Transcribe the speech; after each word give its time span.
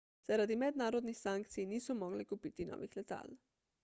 zaradi 0.27 0.55
mednarodnih 0.61 1.17
sankcij 1.19 1.67
niso 1.73 1.97
mogli 1.99 2.25
kupiti 2.31 2.67
novih 2.71 2.97
letal 3.01 3.37